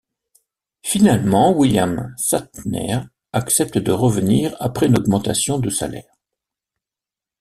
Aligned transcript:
Finalement 0.81 1.55
William 1.55 2.15
Shatner 2.17 3.01
accepte 3.33 3.77
de 3.77 3.91
revenir 3.91 4.55
après 4.59 4.87
une 4.87 4.97
augmentation 4.97 5.59
de 5.59 5.69
salaire. 5.69 6.15